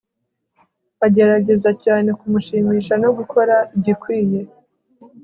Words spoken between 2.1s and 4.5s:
kumushimisha no gukora igikwiye